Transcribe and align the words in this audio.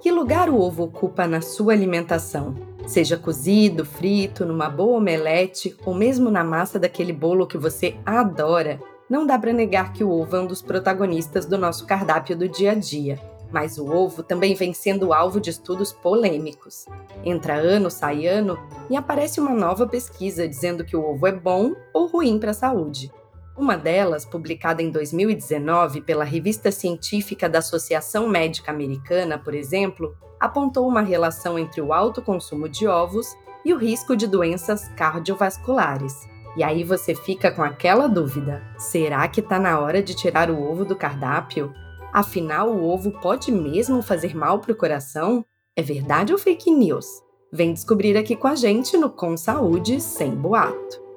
Que 0.00 0.10
lugar 0.10 0.48
o 0.48 0.60
ovo 0.60 0.84
ocupa 0.84 1.26
na 1.26 1.40
sua 1.40 1.72
alimentação? 1.72 2.54
Seja 2.86 3.18
cozido, 3.18 3.84
frito, 3.84 4.46
numa 4.46 4.70
boa 4.70 4.96
omelete 4.96 5.76
ou 5.84 5.94
mesmo 5.94 6.30
na 6.30 6.42
massa 6.42 6.78
daquele 6.78 7.12
bolo 7.12 7.46
que 7.46 7.58
você 7.58 7.96
adora, 8.06 8.80
não 9.08 9.26
dá 9.26 9.38
para 9.38 9.52
negar 9.52 9.92
que 9.92 10.04
o 10.04 10.10
ovo 10.10 10.36
é 10.36 10.40
um 10.40 10.46
dos 10.46 10.62
protagonistas 10.62 11.46
do 11.46 11.58
nosso 11.58 11.86
cardápio 11.86 12.36
do 12.36 12.48
dia 12.48 12.72
a 12.72 12.74
dia. 12.74 13.18
Mas 13.50 13.78
o 13.78 13.86
ovo 13.86 14.22
também 14.22 14.54
vem 14.54 14.74
sendo 14.74 15.12
alvo 15.12 15.40
de 15.40 15.50
estudos 15.50 15.92
polêmicos. 15.92 16.84
Entra 17.24 17.54
ano, 17.54 17.90
sai 17.90 18.26
ano 18.26 18.58
e 18.90 18.96
aparece 18.96 19.40
uma 19.40 19.54
nova 19.54 19.86
pesquisa 19.86 20.46
dizendo 20.46 20.84
que 20.84 20.96
o 20.96 21.02
ovo 21.02 21.26
é 21.26 21.32
bom 21.32 21.74
ou 21.94 22.06
ruim 22.06 22.38
para 22.38 22.50
a 22.50 22.54
saúde. 22.54 23.10
Uma 23.58 23.76
delas, 23.76 24.24
publicada 24.24 24.80
em 24.80 24.88
2019 24.88 26.02
pela 26.02 26.22
revista 26.22 26.70
científica 26.70 27.48
da 27.48 27.58
Associação 27.58 28.28
Médica 28.28 28.70
Americana, 28.70 29.36
por 29.36 29.52
exemplo, 29.52 30.16
apontou 30.38 30.86
uma 30.86 31.00
relação 31.00 31.58
entre 31.58 31.80
o 31.80 31.92
alto 31.92 32.22
consumo 32.22 32.68
de 32.68 32.86
ovos 32.86 33.36
e 33.64 33.74
o 33.74 33.76
risco 33.76 34.14
de 34.14 34.28
doenças 34.28 34.86
cardiovasculares. 34.90 36.14
E 36.56 36.62
aí 36.62 36.84
você 36.84 37.16
fica 37.16 37.50
com 37.50 37.64
aquela 37.64 38.06
dúvida: 38.06 38.62
será 38.78 39.26
que 39.26 39.40
está 39.40 39.58
na 39.58 39.80
hora 39.80 40.00
de 40.00 40.14
tirar 40.14 40.52
o 40.52 40.62
ovo 40.62 40.84
do 40.84 40.94
cardápio? 40.94 41.72
Afinal, 42.12 42.70
o 42.70 42.88
ovo 42.88 43.10
pode 43.20 43.50
mesmo 43.50 44.02
fazer 44.02 44.36
mal 44.36 44.60
para 44.60 44.72
o 44.72 44.76
coração? 44.76 45.44
É 45.74 45.82
verdade 45.82 46.32
ou 46.32 46.38
fake 46.38 46.70
news? 46.70 47.06
Vem 47.52 47.72
descobrir 47.72 48.16
aqui 48.16 48.36
com 48.36 48.46
a 48.46 48.54
gente 48.54 48.96
no 48.96 49.10
Com 49.10 49.36
Saúde 49.36 50.00
Sem 50.00 50.30
Boato. 50.30 51.07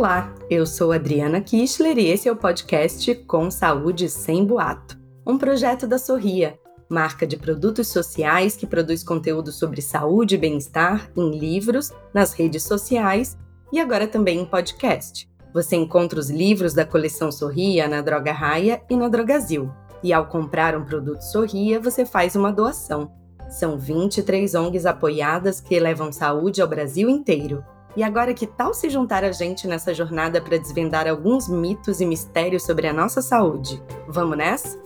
Olá, 0.00 0.34
eu 0.48 0.64
sou 0.64 0.92
Adriana 0.92 1.42
Kistler 1.42 1.98
e 1.98 2.06
esse 2.06 2.26
é 2.26 2.32
o 2.32 2.36
podcast 2.36 3.14
Com 3.26 3.50
Saúde 3.50 4.08
Sem 4.08 4.46
Boato, 4.46 4.98
um 5.26 5.36
projeto 5.36 5.86
da 5.86 5.98
Sorria 5.98 6.58
marca 6.88 7.26
de 7.26 7.36
produtos 7.36 7.88
sociais 7.88 8.56
que 8.56 8.66
produz 8.66 9.04
conteúdo 9.04 9.52
sobre 9.52 9.82
saúde 9.82 10.36
e 10.36 10.38
bem-estar 10.38 11.10
em 11.14 11.38
livros, 11.38 11.92
nas 12.14 12.32
redes 12.32 12.62
sociais 12.62 13.36
e 13.70 13.78
agora 13.78 14.08
também 14.08 14.40
em 14.40 14.46
podcast. 14.46 15.28
Você 15.52 15.76
encontra 15.76 16.18
os 16.18 16.30
livros 16.30 16.72
da 16.72 16.86
coleção 16.86 17.30
Sorria 17.30 17.86
na 17.86 18.00
Droga 18.00 18.32
Raia 18.32 18.80
e 18.88 18.96
na 18.96 19.06
Drogazil. 19.06 19.70
E 20.02 20.14
ao 20.14 20.28
comprar 20.28 20.74
um 20.74 20.82
produto 20.86 21.20
Sorria, 21.20 21.78
você 21.78 22.06
faz 22.06 22.34
uma 22.34 22.50
doação. 22.50 23.12
São 23.50 23.76
23 23.76 24.54
ONGs 24.54 24.86
apoiadas 24.86 25.60
que 25.60 25.78
levam 25.78 26.10
saúde 26.10 26.62
ao 26.62 26.68
Brasil 26.68 27.10
inteiro. 27.10 27.62
E 27.96 28.04
agora 28.04 28.32
que 28.32 28.46
tal 28.46 28.72
se 28.72 28.88
juntar 28.88 29.24
a 29.24 29.32
gente 29.32 29.66
nessa 29.66 29.92
jornada 29.92 30.40
para 30.40 30.56
desvendar 30.56 31.08
alguns 31.08 31.48
mitos 31.48 32.00
e 32.00 32.06
mistérios 32.06 32.62
sobre 32.62 32.86
a 32.86 32.92
nossa 32.92 33.20
saúde? 33.20 33.82
Vamos 34.06 34.38
nessa? 34.38 34.78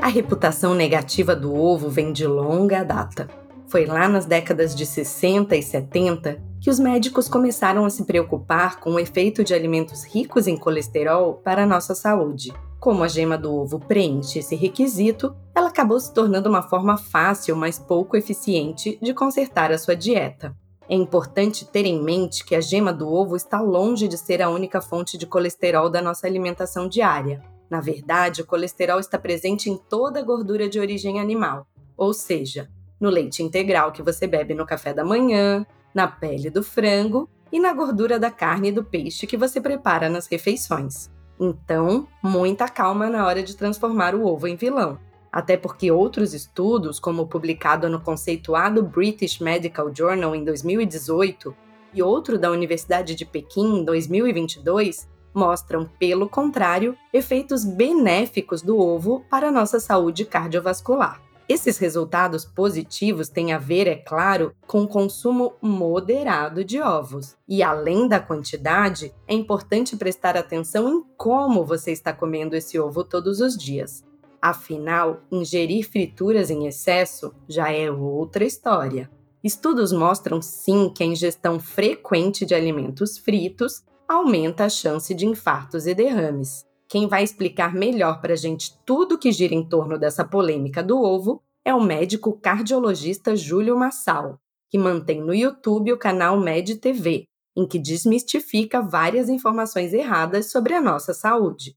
A 0.00 0.08
reputação 0.08 0.74
negativa 0.74 1.36
do 1.36 1.54
ovo 1.54 1.88
vem 1.88 2.12
de 2.12 2.26
longa 2.26 2.82
data. 2.82 3.28
Foi 3.68 3.84
lá 3.84 4.08
nas 4.08 4.24
décadas 4.24 4.74
de 4.74 4.86
60 4.86 5.54
e 5.54 5.62
70 5.62 6.40
que 6.60 6.70
os 6.70 6.80
médicos 6.80 7.28
começaram 7.28 7.84
a 7.84 7.90
se 7.90 8.04
preocupar 8.04 8.80
com 8.80 8.94
o 8.94 8.98
efeito 8.98 9.44
de 9.44 9.54
alimentos 9.54 10.04
ricos 10.04 10.48
em 10.48 10.56
colesterol 10.56 11.34
para 11.34 11.62
a 11.62 11.66
nossa 11.66 11.94
saúde. 11.94 12.52
Como 12.80 13.02
a 13.02 13.08
gema 13.08 13.36
do 13.36 13.52
ovo 13.52 13.80
preenche 13.80 14.38
esse 14.38 14.54
requisito, 14.54 15.34
ela 15.52 15.68
acabou 15.68 15.98
se 15.98 16.14
tornando 16.14 16.48
uma 16.48 16.62
forma 16.62 16.96
fácil, 16.96 17.56
mas 17.56 17.76
pouco 17.76 18.16
eficiente, 18.16 18.96
de 19.02 19.12
consertar 19.12 19.72
a 19.72 19.78
sua 19.78 19.96
dieta. 19.96 20.56
É 20.88 20.94
importante 20.94 21.66
ter 21.66 21.84
em 21.84 22.00
mente 22.00 22.44
que 22.44 22.54
a 22.54 22.60
gema 22.60 22.92
do 22.92 23.12
ovo 23.12 23.34
está 23.34 23.60
longe 23.60 24.06
de 24.06 24.16
ser 24.16 24.40
a 24.40 24.48
única 24.48 24.80
fonte 24.80 25.18
de 25.18 25.26
colesterol 25.26 25.90
da 25.90 26.00
nossa 26.00 26.26
alimentação 26.26 26.88
diária. 26.88 27.42
Na 27.68 27.80
verdade, 27.80 28.42
o 28.42 28.46
colesterol 28.46 29.00
está 29.00 29.18
presente 29.18 29.68
em 29.68 29.76
toda 29.76 30.20
a 30.20 30.22
gordura 30.22 30.68
de 30.68 30.78
origem 30.78 31.20
animal, 31.20 31.66
ou 31.96 32.14
seja, 32.14 32.70
no 33.00 33.10
leite 33.10 33.42
integral 33.42 33.90
que 33.90 34.02
você 34.02 34.26
bebe 34.26 34.54
no 34.54 34.64
café 34.64 34.94
da 34.94 35.04
manhã, 35.04 35.66
na 35.92 36.06
pele 36.06 36.48
do 36.48 36.62
frango 36.62 37.28
e 37.50 37.58
na 37.58 37.74
gordura 37.74 38.18
da 38.20 38.30
carne 38.30 38.68
e 38.68 38.72
do 38.72 38.84
peixe 38.84 39.26
que 39.26 39.36
você 39.36 39.60
prepara 39.60 40.08
nas 40.08 40.28
refeições. 40.28 41.10
Então, 41.38 42.08
muita 42.22 42.68
calma 42.68 43.08
na 43.08 43.26
hora 43.26 43.42
de 43.42 43.56
transformar 43.56 44.14
o 44.14 44.26
ovo 44.26 44.46
em 44.48 44.56
vilão. 44.56 44.98
Até 45.30 45.56
porque 45.56 45.90
outros 45.90 46.34
estudos, 46.34 46.98
como 46.98 47.22
o 47.22 47.26
publicado 47.26 47.88
no 47.88 48.00
conceituado 48.00 48.82
British 48.82 49.38
Medical 49.38 49.94
Journal 49.94 50.34
em 50.34 50.42
2018 50.42 51.54
e 51.94 52.02
outro 52.02 52.38
da 52.38 52.50
Universidade 52.50 53.14
de 53.14 53.24
Pequim 53.24 53.80
em 53.80 53.84
2022, 53.84 55.08
mostram, 55.34 55.88
pelo 55.98 56.28
contrário, 56.28 56.96
efeitos 57.12 57.64
benéficos 57.64 58.62
do 58.62 58.78
ovo 58.78 59.24
para 59.30 59.48
a 59.48 59.52
nossa 59.52 59.78
saúde 59.78 60.24
cardiovascular. 60.24 61.20
Esses 61.48 61.78
resultados 61.78 62.44
positivos 62.44 63.30
têm 63.30 63.52
a 63.52 63.58
ver, 63.58 63.86
é 63.86 63.94
claro, 63.94 64.54
com 64.66 64.82
o 64.82 64.88
consumo 64.88 65.54
moderado 65.62 66.62
de 66.62 66.78
ovos. 66.78 67.36
E 67.48 67.62
além 67.62 68.06
da 68.06 68.20
quantidade, 68.20 69.14
é 69.26 69.32
importante 69.32 69.96
prestar 69.96 70.36
atenção 70.36 70.90
em 70.90 71.02
como 71.16 71.64
você 71.64 71.90
está 71.90 72.12
comendo 72.12 72.54
esse 72.54 72.78
ovo 72.78 73.02
todos 73.02 73.40
os 73.40 73.56
dias. 73.56 74.04
Afinal, 74.42 75.22
ingerir 75.32 75.90
frituras 75.90 76.50
em 76.50 76.66
excesso 76.66 77.34
já 77.48 77.72
é 77.72 77.90
outra 77.90 78.44
história. 78.44 79.10
Estudos 79.42 79.90
mostram 79.90 80.42
sim 80.42 80.92
que 80.94 81.02
a 81.02 81.06
ingestão 81.06 81.58
frequente 81.58 82.44
de 82.44 82.54
alimentos 82.54 83.16
fritos 83.16 83.82
aumenta 84.06 84.64
a 84.64 84.68
chance 84.68 85.14
de 85.14 85.24
infartos 85.24 85.86
e 85.86 85.94
derrames. 85.94 86.67
Quem 86.90 87.06
vai 87.06 87.22
explicar 87.22 87.74
melhor 87.74 88.18
para 88.18 88.32
a 88.32 88.36
gente 88.36 88.74
tudo 88.86 89.18
que 89.18 89.30
gira 89.30 89.54
em 89.54 89.62
torno 89.62 89.98
dessa 89.98 90.24
polêmica 90.24 90.82
do 90.82 90.98
ovo 90.98 91.42
é 91.62 91.74
o 91.74 91.82
médico 91.82 92.40
cardiologista 92.40 93.36
Júlio 93.36 93.76
Massal, 93.76 94.38
que 94.70 94.78
mantém 94.78 95.20
no 95.20 95.34
YouTube 95.34 95.92
o 95.92 95.98
canal 95.98 96.40
Med 96.40 96.76
TV, 96.76 97.24
em 97.54 97.66
que 97.66 97.78
desmistifica 97.78 98.80
várias 98.80 99.28
informações 99.28 99.92
erradas 99.92 100.50
sobre 100.50 100.72
a 100.72 100.80
nossa 100.80 101.12
saúde. 101.12 101.76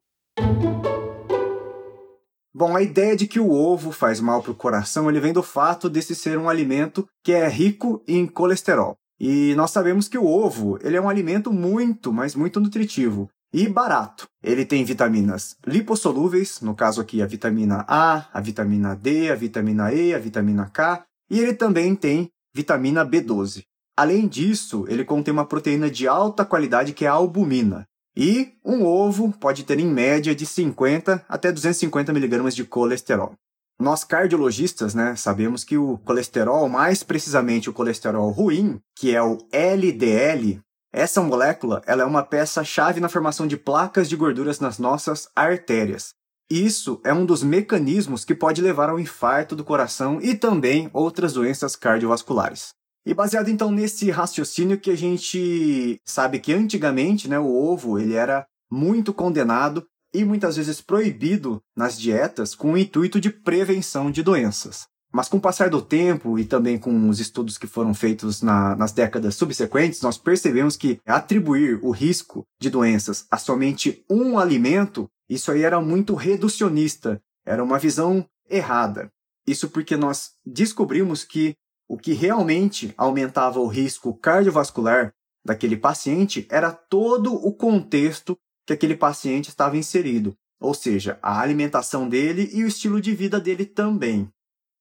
Bom, 2.53 2.73
a 2.73 2.81
ideia 2.81 3.13
de 3.13 3.27
que 3.27 3.39
o 3.39 3.51
ovo 3.51 3.91
faz 3.91 4.21
mal 4.21 4.41
para 4.41 4.51
o 4.51 4.55
coração 4.55 5.09
ele 5.09 5.19
vem 5.19 5.33
do 5.33 5.43
fato 5.43 5.89
desse 5.89 6.15
ser 6.15 6.37
um 6.37 6.47
alimento 6.47 7.05
que 7.21 7.33
é 7.33 7.49
rico 7.49 8.01
em 8.07 8.25
colesterol. 8.25 8.95
E 9.19 9.53
nós 9.55 9.71
sabemos 9.71 10.07
que 10.07 10.17
o 10.17 10.25
ovo 10.25 10.79
ele 10.81 10.95
é 10.95 11.01
um 11.01 11.09
alimento 11.09 11.51
muito, 11.51 12.13
mas 12.13 12.33
muito 12.33 12.61
nutritivo 12.61 13.29
e 13.53 13.67
barato. 13.67 14.27
Ele 14.43 14.65
tem 14.65 14.83
vitaminas 14.83 15.55
lipossolúveis, 15.65 16.61
no 16.61 16.73
caso 16.73 17.01
aqui 17.01 17.21
a 17.21 17.25
vitamina 17.25 17.85
A, 17.87 18.27
a 18.33 18.41
vitamina 18.41 18.95
D, 18.95 19.31
a 19.31 19.35
vitamina 19.35 19.93
E, 19.93 20.13
a 20.13 20.19
vitamina 20.19 20.69
K, 20.69 21.03
e 21.29 21.39
ele 21.39 21.53
também 21.53 21.95
tem 21.95 22.29
vitamina 22.53 23.05
B12. 23.05 23.63
Além 23.97 24.27
disso, 24.27 24.85
ele 24.87 25.05
contém 25.05 25.33
uma 25.33 25.45
proteína 25.45 25.89
de 25.89 26.07
alta 26.07 26.45
qualidade 26.45 26.93
que 26.93 27.05
é 27.05 27.07
a 27.07 27.13
albumina. 27.13 27.85
E 28.15 28.53
um 28.65 28.83
ovo 28.83 29.31
pode 29.39 29.63
ter 29.63 29.79
em 29.79 29.87
média 29.87 30.35
de 30.35 30.45
50 30.45 31.25
até 31.29 31.51
250 31.51 32.11
miligramas 32.11 32.55
de 32.55 32.65
colesterol. 32.65 33.33
Nós 33.79 34.03
cardiologistas, 34.03 34.93
né, 34.93 35.15
sabemos 35.15 35.63
que 35.63 35.77
o 35.77 35.97
colesterol, 35.99 36.69
mais 36.69 37.03
precisamente 37.03 37.69
o 37.69 37.73
colesterol 37.73 38.29
ruim, 38.29 38.79
que 38.95 39.15
é 39.15 39.23
o 39.23 39.39
LDL, 39.51 40.61
essa 40.93 41.21
molécula, 41.21 41.81
ela 41.85 42.03
é 42.03 42.05
uma 42.05 42.23
peça-chave 42.23 42.99
na 42.99 43.07
formação 43.07 43.47
de 43.47 43.55
placas 43.55 44.09
de 44.09 44.15
gorduras 44.15 44.59
nas 44.59 44.77
nossas 44.77 45.29
artérias. 45.35 46.13
Isso 46.49 46.99
é 47.05 47.13
um 47.13 47.25
dos 47.25 47.43
mecanismos 47.43 48.25
que 48.25 48.35
pode 48.35 48.61
levar 48.61 48.89
ao 48.89 48.99
infarto 48.99 49.55
do 49.55 49.63
coração 49.63 50.19
e 50.21 50.35
também 50.35 50.89
outras 50.91 51.31
doenças 51.31 51.77
cardiovasculares. 51.77 52.73
E 53.05 53.13
baseado 53.13 53.47
então 53.47 53.71
nesse 53.71 54.11
raciocínio 54.11 54.77
que 54.77 54.91
a 54.91 54.97
gente 54.97 55.97
sabe 56.05 56.39
que 56.39 56.53
antigamente, 56.53 57.29
né, 57.29 57.39
o 57.39 57.47
ovo, 57.47 57.97
ele 57.97 58.15
era 58.15 58.45
muito 58.69 59.13
condenado 59.13 59.87
e 60.13 60.25
muitas 60.25 60.57
vezes 60.57 60.81
proibido 60.81 61.61
nas 61.75 61.97
dietas 61.97 62.53
com 62.53 62.73
o 62.73 62.77
intuito 62.77 63.19
de 63.19 63.29
prevenção 63.29 64.11
de 64.11 64.21
doenças. 64.21 64.90
Mas 65.11 65.27
com 65.27 65.37
o 65.37 65.41
passar 65.41 65.69
do 65.69 65.81
tempo 65.81 66.39
e 66.39 66.45
também 66.45 66.77
com 66.77 67.09
os 67.09 67.19
estudos 67.19 67.57
que 67.57 67.67
foram 67.67 67.93
feitos 67.93 68.41
na, 68.41 68.75
nas 68.75 68.91
décadas 68.91 69.35
subsequentes, 69.35 70.01
nós 70.01 70.17
percebemos 70.17 70.77
que 70.77 70.99
atribuir 71.05 71.79
o 71.83 71.91
risco 71.91 72.45
de 72.59 72.69
doenças 72.69 73.25
a 73.29 73.37
somente 73.37 74.05
um 74.09 74.39
alimento, 74.39 75.09
isso 75.29 75.51
aí 75.51 75.63
era 75.63 75.81
muito 75.81 76.15
reducionista, 76.15 77.21
era 77.45 77.63
uma 77.63 77.77
visão 77.77 78.25
errada. 78.49 79.11
Isso 79.45 79.69
porque 79.69 79.97
nós 79.97 80.31
descobrimos 80.45 81.23
que 81.23 81.55
o 81.89 81.97
que 81.97 82.13
realmente 82.13 82.93
aumentava 82.97 83.59
o 83.59 83.67
risco 83.67 84.13
cardiovascular 84.13 85.13
daquele 85.43 85.75
paciente 85.75 86.45
era 86.49 86.71
todo 86.71 87.33
o 87.33 87.51
contexto 87.51 88.35
que 88.35 88.41
que 88.71 88.73
aquele 88.73 88.95
paciente 88.95 89.49
estava 89.49 89.77
inserido, 89.77 90.35
ou 90.59 90.73
seja, 90.73 91.19
a 91.21 91.41
alimentação 91.41 92.07
dele 92.07 92.49
e 92.53 92.63
o 92.63 92.67
estilo 92.67 93.01
de 93.01 93.13
vida 93.13 93.39
dele 93.39 93.65
também. 93.65 94.29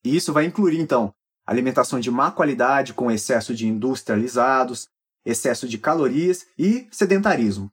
E 0.04 0.16
isso 0.16 0.32
vai 0.32 0.46
incluir, 0.46 0.80
então, 0.80 1.12
alimentação 1.46 2.00
de 2.00 2.10
má 2.10 2.30
qualidade 2.30 2.94
com 2.94 3.10
excesso 3.10 3.54
de 3.54 3.66
industrializados, 3.66 4.88
excesso 5.24 5.68
de 5.68 5.76
calorias 5.76 6.46
e 6.58 6.86
sedentarismo. 6.90 7.70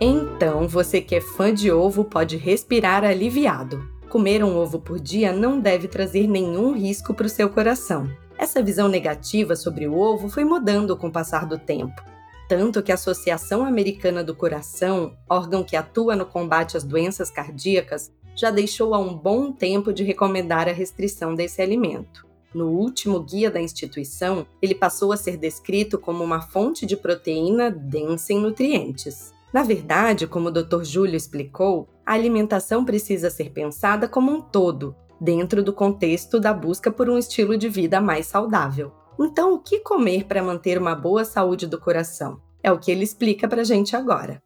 Então, 0.00 0.68
você 0.68 1.00
que 1.00 1.14
é 1.14 1.20
fã 1.20 1.52
de 1.52 1.70
ovo 1.70 2.04
pode 2.04 2.36
respirar 2.36 3.04
aliviado. 3.04 3.82
Comer 4.08 4.42
um 4.42 4.56
ovo 4.56 4.80
por 4.80 4.98
dia 4.98 5.32
não 5.32 5.60
deve 5.60 5.86
trazer 5.86 6.26
nenhum 6.26 6.72
risco 6.72 7.12
para 7.12 7.26
o 7.26 7.30
seu 7.30 7.50
coração. 7.50 8.08
Essa 8.38 8.62
visão 8.62 8.88
negativa 8.88 9.56
sobre 9.56 9.86
o 9.86 9.98
ovo 9.98 10.28
foi 10.28 10.44
mudando 10.44 10.96
com 10.96 11.08
o 11.08 11.12
passar 11.12 11.44
do 11.44 11.58
tempo. 11.58 12.00
Tanto 12.48 12.82
que 12.82 12.90
a 12.90 12.94
Associação 12.94 13.64
Americana 13.64 14.24
do 14.24 14.34
Coração, 14.34 15.14
órgão 15.28 15.62
que 15.62 15.76
atua 15.76 16.16
no 16.16 16.24
combate 16.24 16.76
às 16.76 16.84
doenças 16.84 17.30
cardíacas, 17.30 18.10
já 18.38 18.52
deixou 18.52 18.94
há 18.94 18.98
um 18.98 19.16
bom 19.16 19.50
tempo 19.50 19.92
de 19.92 20.04
recomendar 20.04 20.68
a 20.68 20.72
restrição 20.72 21.34
desse 21.34 21.60
alimento. 21.60 22.24
No 22.54 22.68
último 22.68 23.20
guia 23.20 23.50
da 23.50 23.60
instituição, 23.60 24.46
ele 24.62 24.76
passou 24.76 25.12
a 25.12 25.16
ser 25.16 25.36
descrito 25.36 25.98
como 25.98 26.22
uma 26.22 26.40
fonte 26.40 26.86
de 26.86 26.96
proteína 26.96 27.68
densa 27.68 28.32
em 28.32 28.40
nutrientes. 28.40 29.34
Na 29.52 29.62
verdade, 29.62 30.26
como 30.26 30.48
o 30.48 30.52
Dr. 30.52 30.84
Júlio 30.84 31.16
explicou, 31.16 31.88
a 32.06 32.12
alimentação 32.12 32.84
precisa 32.84 33.28
ser 33.28 33.50
pensada 33.50 34.06
como 34.06 34.30
um 34.30 34.40
todo, 34.40 34.94
dentro 35.20 35.62
do 35.62 35.72
contexto 35.72 36.38
da 36.38 36.54
busca 36.54 36.92
por 36.92 37.10
um 37.10 37.18
estilo 37.18 37.58
de 37.58 37.68
vida 37.68 38.00
mais 38.00 38.26
saudável. 38.26 38.92
Então, 39.18 39.54
o 39.54 39.58
que 39.58 39.80
comer 39.80 40.24
para 40.24 40.44
manter 40.44 40.78
uma 40.78 40.94
boa 40.94 41.24
saúde 41.24 41.66
do 41.66 41.80
coração? 41.80 42.40
É 42.62 42.70
o 42.70 42.78
que 42.78 42.90
ele 42.90 43.02
explica 43.02 43.48
para 43.48 43.64
gente 43.64 43.96
agora. 43.96 44.40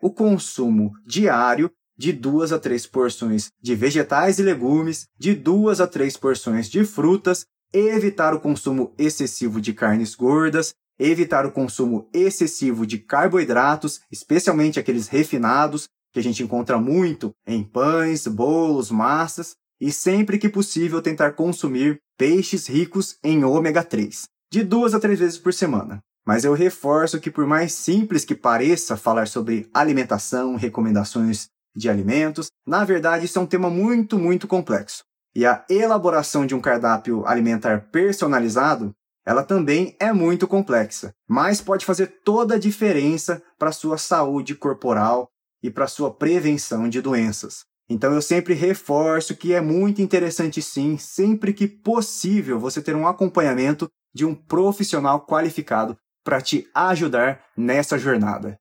O 0.00 0.10
consumo 0.10 0.92
diário 1.04 1.70
de 1.96 2.12
duas 2.12 2.52
a 2.52 2.58
três 2.58 2.86
porções 2.86 3.50
de 3.60 3.74
vegetais 3.74 4.38
e 4.38 4.42
legumes, 4.42 5.08
de 5.18 5.34
duas 5.34 5.80
a 5.80 5.86
três 5.86 6.16
porções 6.16 6.70
de 6.70 6.84
frutas, 6.84 7.44
evitar 7.72 8.32
o 8.32 8.40
consumo 8.40 8.94
excessivo 8.96 9.60
de 9.60 9.72
carnes 9.72 10.14
gordas, 10.14 10.72
evitar 10.98 11.44
o 11.44 11.50
consumo 11.50 12.08
excessivo 12.12 12.86
de 12.86 12.98
carboidratos, 12.98 14.00
especialmente 14.10 14.78
aqueles 14.78 15.08
refinados, 15.08 15.88
que 16.12 16.20
a 16.20 16.22
gente 16.22 16.42
encontra 16.42 16.78
muito 16.78 17.32
em 17.46 17.64
pães, 17.64 18.26
bolos, 18.26 18.90
massas, 18.90 19.56
e 19.80 19.92
sempre 19.92 20.38
que 20.38 20.48
possível 20.48 21.02
tentar 21.02 21.32
consumir 21.32 22.00
peixes 22.16 22.66
ricos 22.68 23.16
em 23.22 23.44
ômega 23.44 23.82
3, 23.82 24.28
de 24.50 24.62
duas 24.62 24.94
a 24.94 25.00
três 25.00 25.18
vezes 25.18 25.38
por 25.38 25.52
semana. 25.52 26.00
Mas 26.28 26.44
eu 26.44 26.52
reforço 26.52 27.18
que, 27.18 27.30
por 27.30 27.46
mais 27.46 27.72
simples 27.72 28.22
que 28.22 28.34
pareça 28.34 28.98
falar 28.98 29.26
sobre 29.26 29.66
alimentação, 29.72 30.56
recomendações 30.56 31.48
de 31.74 31.88
alimentos, 31.88 32.48
na 32.66 32.84
verdade 32.84 33.24
isso 33.24 33.38
é 33.38 33.40
um 33.40 33.46
tema 33.46 33.70
muito, 33.70 34.18
muito 34.18 34.46
complexo. 34.46 35.04
E 35.34 35.46
a 35.46 35.64
elaboração 35.70 36.44
de 36.44 36.54
um 36.54 36.60
cardápio 36.60 37.26
alimentar 37.26 37.88
personalizado 37.90 38.92
ela 39.26 39.42
também 39.42 39.96
é 39.98 40.12
muito 40.12 40.46
complexa, 40.46 41.14
mas 41.26 41.62
pode 41.62 41.86
fazer 41.86 42.20
toda 42.22 42.56
a 42.56 42.58
diferença 42.58 43.42
para 43.58 43.70
a 43.70 43.72
sua 43.72 43.96
saúde 43.96 44.54
corporal 44.54 45.28
e 45.62 45.70
para 45.70 45.84
a 45.84 45.88
sua 45.88 46.12
prevenção 46.12 46.90
de 46.90 47.00
doenças. 47.00 47.64
Então 47.88 48.12
eu 48.12 48.20
sempre 48.20 48.52
reforço 48.52 49.34
que 49.34 49.54
é 49.54 49.62
muito 49.62 50.02
interessante 50.02 50.60
sim, 50.60 50.98
sempre 50.98 51.54
que 51.54 51.66
possível, 51.66 52.60
você 52.60 52.82
ter 52.82 52.94
um 52.94 53.06
acompanhamento 53.06 53.88
de 54.14 54.26
um 54.26 54.34
profissional 54.34 55.24
qualificado 55.24 55.96
para 56.28 56.42
te 56.42 56.68
ajudar 56.74 57.40
nessa 57.56 57.96
jornada. 57.96 58.60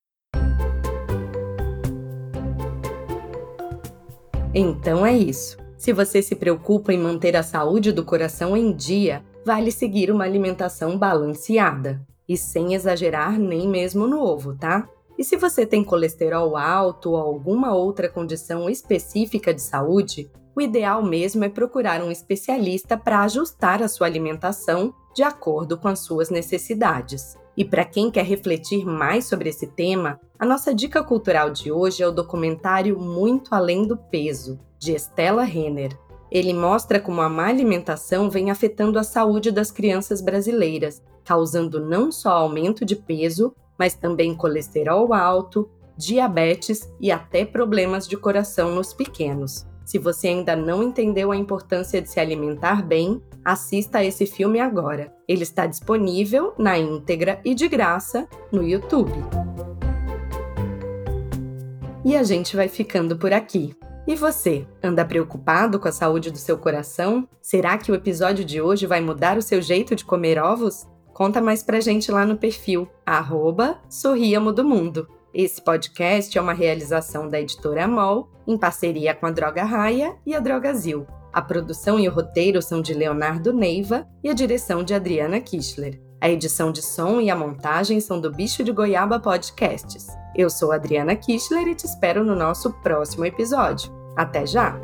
Então 4.55 5.05
é 5.05 5.11
isso. 5.13 5.57
Se 5.77 5.91
você 5.91 6.21
se 6.21 6.33
preocupa 6.33 6.93
em 6.93 6.97
manter 6.97 7.35
a 7.35 7.43
saúde 7.43 7.91
do 7.91 8.05
coração 8.05 8.55
em 8.55 8.71
dia, 8.71 9.21
vale 9.45 9.69
seguir 9.69 10.09
uma 10.09 10.23
alimentação 10.23 10.97
balanceada 10.97 12.01
e 12.25 12.37
sem 12.37 12.73
exagerar 12.73 13.37
nem 13.37 13.67
mesmo 13.67 14.07
no 14.07 14.21
ovo, 14.21 14.55
tá? 14.55 14.87
E 15.19 15.23
se 15.25 15.35
você 15.35 15.65
tem 15.65 15.83
colesterol 15.83 16.55
alto 16.55 17.09
ou 17.09 17.17
alguma 17.17 17.75
outra 17.75 18.07
condição 18.07 18.69
específica 18.69 19.53
de 19.53 19.61
saúde, 19.61 20.31
o 20.55 20.61
ideal 20.61 21.03
mesmo 21.03 21.43
é 21.43 21.49
procurar 21.49 22.01
um 22.01 22.11
especialista 22.11 22.95
para 22.95 23.23
ajustar 23.23 23.83
a 23.83 23.89
sua 23.89 24.07
alimentação 24.07 24.93
de 25.13 25.21
acordo 25.21 25.77
com 25.77 25.89
as 25.89 25.99
suas 25.99 26.29
necessidades. 26.29 27.35
E 27.57 27.65
para 27.65 27.83
quem 27.83 28.11
quer 28.11 28.23
refletir 28.23 28.85
mais 28.85 29.25
sobre 29.25 29.49
esse 29.49 29.65
tema, 29.65 30.21
a 30.37 30.45
nossa 30.45 30.75
dica 30.75 31.03
cultural 31.03 31.49
de 31.49 31.71
hoje 31.71 32.03
é 32.03 32.07
o 32.07 32.11
documentário 32.11 32.99
Muito 32.99 33.55
Além 33.55 33.87
do 33.87 33.97
Peso, 33.97 34.59
de 34.77 34.93
Estela 34.93 35.43
Renner. 35.43 35.97
Ele 36.29 36.53
mostra 36.53 36.99
como 36.99 37.19
a 37.19 37.27
má 37.27 37.47
alimentação 37.47 38.29
vem 38.29 38.51
afetando 38.51 38.99
a 38.99 39.03
saúde 39.03 39.49
das 39.49 39.71
crianças 39.71 40.21
brasileiras, 40.21 41.01
causando 41.25 41.83
não 41.83 42.11
só 42.11 42.29
aumento 42.29 42.85
de 42.85 42.95
peso, 42.95 43.55
mas 43.75 43.95
também 43.95 44.35
colesterol 44.35 45.11
alto, 45.11 45.67
diabetes 45.97 46.87
e 47.01 47.11
até 47.11 47.43
problemas 47.43 48.07
de 48.07 48.15
coração 48.15 48.75
nos 48.75 48.93
pequenos. 48.93 49.65
Se 49.87 49.97
você 49.97 50.27
ainda 50.27 50.53
não 50.53 50.83
entendeu 50.83 51.31
a 51.31 51.37
importância 51.37 52.01
de 52.01 52.09
se 52.09 52.19
alimentar 52.19 52.85
bem, 52.85 53.23
assista 53.43 53.99
a 53.99 54.03
esse 54.03 54.25
filme 54.25 54.59
agora. 54.59 55.13
Ele 55.25 55.43
está 55.43 55.65
disponível 55.65 56.53
na 56.57 56.77
íntegra 56.77 57.39
e 57.45 57.55
de 57.55 57.69
graça 57.69 58.27
no 58.51 58.61
YouTube. 58.61 59.13
E 62.03 62.17
a 62.17 62.23
gente 62.23 62.53
vai 62.53 62.67
ficando 62.67 63.15
por 63.15 63.31
aqui. 63.31 63.73
E 64.05 64.13
você, 64.13 64.67
anda 64.83 65.05
preocupado 65.05 65.79
com 65.79 65.87
a 65.87 65.93
saúde 65.93 66.31
do 66.31 66.37
seu 66.37 66.57
coração? 66.57 67.25
Será 67.41 67.77
que 67.77 67.89
o 67.89 67.95
episódio 67.95 68.43
de 68.43 68.59
hoje 68.61 68.85
vai 68.85 68.99
mudar 68.99 69.37
o 69.37 69.41
seu 69.41 69.61
jeito 69.61 69.95
de 69.95 70.03
comer 70.03 70.37
ovos? 70.37 70.85
Conta 71.13 71.39
mais 71.39 71.63
pra 71.63 71.79
gente 71.79 72.11
lá 72.11 72.25
no 72.25 72.35
perfil, 72.35 72.89
arroba 73.05 73.79
Sorriamo 73.87 74.51
do 74.51 74.65
Mundo. 74.65 75.07
Esse 75.37 75.61
podcast 75.61 76.35
é 76.35 76.41
uma 76.41 76.51
realização 76.51 77.29
da 77.29 77.39
editora 77.39 77.85
Amol, 77.85 78.27
em 78.47 78.57
parceria 78.57 79.13
com 79.13 79.27
a 79.27 79.29
Droga 79.29 79.63
Raia 79.63 80.15
e 80.25 80.33
a 80.33 80.39
Drogazil. 80.39 81.05
A 81.31 81.39
produção 81.43 81.99
e 81.99 82.09
o 82.09 82.11
roteiro 82.11 82.59
são 82.59 82.81
de 82.81 82.91
Leonardo 82.91 83.53
Neiva 83.53 84.07
e 84.23 84.31
a 84.31 84.33
direção 84.33 84.83
de 84.83 84.95
Adriana 84.95 85.39
Kischler. 85.39 86.01
A 86.19 86.27
edição 86.27 86.71
de 86.71 86.81
som 86.81 87.21
e 87.21 87.29
a 87.29 87.35
montagem 87.35 87.99
são 87.99 88.19
do 88.19 88.31
Bicho 88.31 88.63
de 88.63 88.71
Goiaba 88.71 89.19
Podcasts. 89.19 90.07
Eu 90.35 90.49
sou 90.49 90.71
Adriana 90.71 91.15
Kischler 91.15 91.67
e 91.67 91.75
te 91.75 91.85
espero 91.85 92.23
no 92.23 92.35
nosso 92.35 92.73
próximo 92.81 93.23
episódio. 93.23 93.91
Até 94.15 94.43
já! 94.43 94.81